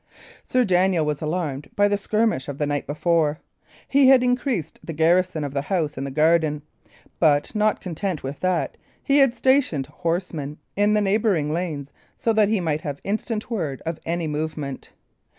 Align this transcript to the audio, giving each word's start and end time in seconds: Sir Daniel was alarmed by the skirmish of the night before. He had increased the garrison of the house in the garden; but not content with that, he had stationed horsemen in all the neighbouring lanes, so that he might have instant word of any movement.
Sir 0.43 0.65
Daniel 0.65 1.05
was 1.05 1.21
alarmed 1.21 1.69
by 1.75 1.87
the 1.87 1.95
skirmish 1.95 2.47
of 2.47 2.57
the 2.57 2.65
night 2.65 2.87
before. 2.87 3.37
He 3.87 4.07
had 4.07 4.23
increased 4.23 4.79
the 4.83 4.93
garrison 4.93 5.43
of 5.43 5.53
the 5.53 5.61
house 5.61 5.95
in 5.95 6.05
the 6.05 6.09
garden; 6.09 6.63
but 7.19 7.53
not 7.53 7.81
content 7.81 8.23
with 8.23 8.39
that, 8.39 8.77
he 9.03 9.19
had 9.19 9.35
stationed 9.35 9.85
horsemen 9.85 10.57
in 10.75 10.89
all 10.89 10.93
the 10.95 11.01
neighbouring 11.01 11.53
lanes, 11.53 11.91
so 12.17 12.33
that 12.33 12.49
he 12.49 12.59
might 12.59 12.81
have 12.81 12.99
instant 13.03 13.51
word 13.51 13.83
of 13.85 13.99
any 14.03 14.25
movement. 14.25 14.89